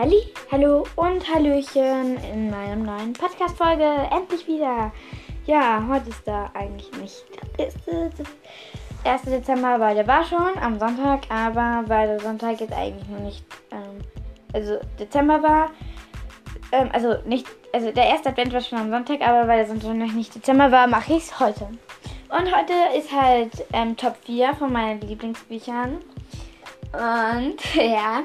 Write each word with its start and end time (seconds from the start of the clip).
Halli, 0.00 0.32
hallo 0.50 0.86
und 0.96 1.28
Hallöchen 1.28 2.16
in 2.32 2.48
meinem 2.48 2.84
neuen 2.84 3.12
Podcast-Folge. 3.12 3.84
Endlich 4.10 4.46
wieder. 4.46 4.90
Ja, 5.44 5.84
heute 5.90 6.08
ist 6.08 6.26
da 6.26 6.50
eigentlich 6.54 6.90
nicht 6.92 7.22
der 7.58 9.12
1. 9.12 9.22
Dezember, 9.24 9.78
weil 9.78 9.94
der 9.94 10.06
war 10.06 10.24
schon 10.24 10.56
am 10.58 10.78
Sonntag, 10.78 11.24
aber 11.28 11.86
weil 11.86 12.08
der 12.08 12.20
Sonntag 12.20 12.62
jetzt 12.62 12.72
eigentlich 12.72 13.06
noch 13.10 13.20
nicht, 13.20 13.44
ähm, 13.72 14.00
also 14.54 14.78
Dezember 14.98 15.42
war, 15.42 15.70
ähm, 16.72 16.88
also 16.94 17.16
nicht, 17.26 17.46
also 17.74 17.92
der 17.92 18.06
erste 18.06 18.30
Advent 18.30 18.54
war 18.54 18.62
schon 18.62 18.78
am 18.78 18.90
Sonntag, 18.90 19.20
aber 19.20 19.46
weil 19.48 19.58
der 19.58 19.66
Sonntag 19.66 19.92
noch 19.92 20.14
nicht 20.14 20.34
Dezember 20.34 20.72
war, 20.72 20.86
mache 20.86 21.12
ich 21.12 21.24
es 21.24 21.38
heute. 21.38 21.68
Und 22.30 22.56
heute 22.56 22.72
ist 22.96 23.12
halt 23.12 23.66
ähm, 23.74 23.98
Top 23.98 24.16
4 24.24 24.54
von 24.54 24.72
meinen 24.72 25.02
Lieblingsbüchern. 25.02 25.98
Und 26.94 27.74
ja, 27.74 28.22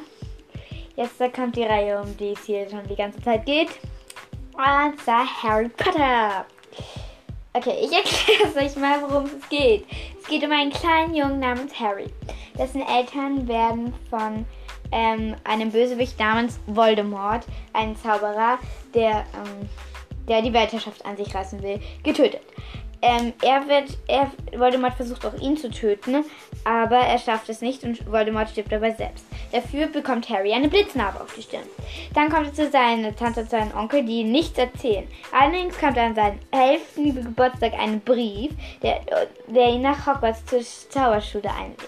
jetzt 0.95 1.17
kommt 1.34 1.55
die 1.55 1.63
Reihe, 1.63 2.02
um 2.02 2.16
die 2.17 2.34
es 2.34 2.45
hier 2.45 2.70
schon 2.70 2.88
die 2.88 2.95
ganze 2.95 3.22
Zeit 3.22 3.45
geht. 3.45 3.70
Und 4.54 4.99
zwar 5.02 5.26
Harry 5.44 5.70
Potter. 5.70 6.45
Okay, 7.54 7.76
ich 7.81 7.91
erkläre 8.38 8.66
euch 8.66 8.76
mal, 8.76 9.02
worum 9.02 9.26
es 9.26 9.49
geht. 9.49 9.85
Es 10.20 10.27
geht 10.27 10.44
um 10.44 10.52
einen 10.52 10.71
kleinen 10.71 11.16
Jungen 11.16 11.40
namens 11.40 11.77
Harry. 11.80 12.08
Dessen 12.58 12.81
Eltern 12.81 13.48
werden 13.48 13.94
von 14.09 14.45
ähm, 14.91 15.35
einem 15.44 15.71
Bösewicht 15.71 16.20
namens 16.20 16.59
Voldemort, 16.68 17.46
ein 17.73 17.96
Zauberer, 17.96 18.59
der, 18.93 19.26
ähm, 19.35 19.70
der 20.27 20.41
die 20.41 20.54
Weltherrschaft 20.54 21.05
an 21.05 21.18
sich 21.18 21.34
reißen 21.34 21.62
will, 21.62 21.80
getötet. 22.04 22.41
Ähm, 23.02 23.34
er 23.43 23.68
wird, 23.68 23.98
er, 24.07 24.32
Voldemort 24.57 24.96
versucht 24.96 25.26
auch 25.26 25.35
ihn 25.40 25.57
zu 25.57 25.70
töten, 25.70 26.26
aber 26.63 26.98
er 26.98 27.20
schafft 27.20 27.49
es 27.49 27.62
nicht 27.62 27.84
und 27.84 28.09
Voldemort 28.09 28.49
stirbt 28.49 28.71
dabei 28.71 28.91
selbst. 28.91 29.26
Dafür 29.52 29.88
bekommt 29.88 30.30
Harry 30.30 30.54
eine 30.54 30.67
Blitznarbe 30.67 31.22
auf 31.22 31.34
die 31.35 31.41
Stirn. 31.41 31.63
Dann 32.13 32.29
kommt 32.29 32.48
er 32.48 32.54
zu 32.54 32.70
seiner 32.70 33.15
Tante 33.15 33.41
und 33.41 33.49
seinem 33.49 33.76
Onkel, 33.76 34.04
die 34.04 34.21
ihm 34.21 34.32
nichts 34.32 34.57
erzählen. 34.57 35.07
Allerdings 35.32 35.77
kommt 35.77 35.98
er 35.98 36.05
an 36.05 36.15
seinen 36.15 36.40
11. 36.51 36.96
Geburtstag 37.24 37.73
einen 37.73 38.01
Brief, 38.01 38.51
der, 38.82 39.01
der 39.48 39.70
ihn 39.70 39.82
nach 39.82 40.05
Hogwarts 40.05 40.46
zur 40.46 40.62
Zauberschule 40.62 41.49
einlädt. 41.49 41.79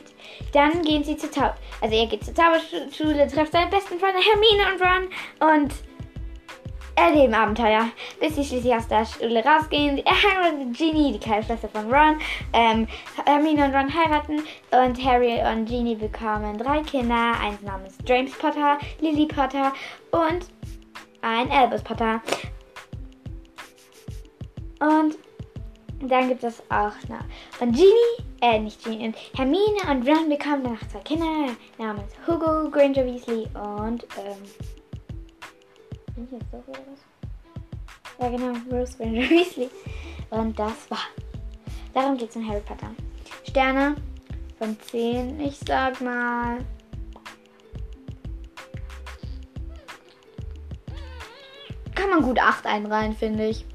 Dann 0.54 0.82
gehen 0.82 1.04
sie 1.04 1.18
zur 1.18 1.32
Tau 1.32 1.52
also 1.80 1.96
er 1.96 2.08
geht 2.08 2.26
zur 2.26 2.34
Zauberschule, 2.34 3.28
trifft 3.28 3.52
seine 3.52 3.70
besten 3.70 4.00
Freunde 4.00 4.20
Hermine 4.20 4.74
und 4.74 4.82
Ron 4.82 5.54
und 5.54 5.74
erleben 6.98 7.36
Abenteuer, 7.36 7.90
bis 8.20 8.36
sie 8.36 8.44
schließlich 8.44 8.74
aus 8.74 8.88
der 8.88 9.06
Schule 9.06 9.46
rausgehen. 9.46 10.00
Er 10.04 10.14
heiratet 10.14 10.76
Ginny, 10.76 11.14
die 11.14 11.20
kleine 11.20 11.44
Schwester 11.44 11.70
von 11.70 11.94
Ron. 11.94 12.20
Ähm, 12.54 12.88
Hermine 13.24 13.66
und 13.66 13.76
Ron 13.76 13.94
heiraten 13.94 14.44
und 14.72 15.06
Harry 15.06 15.40
und 15.40 15.66
Ginny 15.66 15.96
bekommen 15.96 16.58
drei 16.58 16.82
Kinder. 16.82 17.34
Eins 17.40 17.62
namens 17.62 17.98
James 18.06 18.32
Potter, 18.38 18.80
Lily 19.00 19.28
Potter 19.28 19.72
und 20.12 20.48
ein 21.22 21.52
Albus 21.52 21.84
Potter. 21.84 22.20
Und 24.80 25.18
dann 26.02 26.28
gibt 26.30 26.44
es 26.44 26.62
auch 26.70 27.10
noch. 27.10 27.26
Und 27.60 27.74
Ginny, 27.74 28.28
äh, 28.42 28.60
nicht 28.60 28.84
Ginny, 28.84 29.14
Hermine 29.36 29.82
und 29.90 30.08
Ron 30.08 30.30
bekommen 30.30 30.64
danach 30.64 30.88
zwei 30.90 31.00
Kinder 31.00 31.56
namens 31.78 32.12
Hugo 32.26 32.72
Granger 32.72 33.06
Weasley 33.06 33.48
und, 33.54 34.04
ähm, 34.18 34.77
ich 36.28 36.34
jetzt 36.34 36.54
doch 36.54 36.68
oder 36.68 36.80
was? 36.92 38.20
Ja, 38.20 38.30
genau, 38.30 38.54
Rose 38.72 38.98
Granger 38.98 39.22
Weasley. 39.30 39.70
Und 40.30 40.58
das 40.58 40.90
war. 40.90 41.00
Darum 41.94 42.18
geht 42.18 42.30
es 42.30 42.36
in 42.36 42.48
Harry 42.48 42.62
Potter. 42.62 42.90
Sterne 43.48 43.96
von 44.58 44.78
10, 44.80 45.40
ich 45.40 45.60
sag 45.66 46.02
mal. 46.02 46.60
Kann 51.96 52.10
man 52.10 52.22
gut 52.22 52.40
8 52.40 52.66
einreihen, 52.66 53.16
finde 53.16 53.48
ich. 53.48 53.66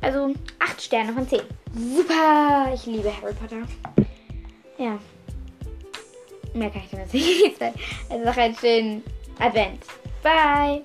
Also 0.00 0.34
8 0.58 0.82
Sterne 0.82 1.12
von 1.12 1.28
10. 1.28 1.40
Super! 1.74 2.70
Ich 2.74 2.86
liebe 2.86 3.10
Harry 3.20 3.34
Potter. 3.34 3.62
Ja. 4.78 4.98
Mehr 6.52 6.70
kann 6.70 6.82
ich 6.84 6.90
damit 6.90 7.12
nicht 7.12 7.58
sagen. 7.58 7.74
Also 8.08 8.24
noch 8.24 8.36
einen 8.36 8.56
schönen 8.56 9.04
Advent. 9.38 9.84
Bye! 10.22 10.84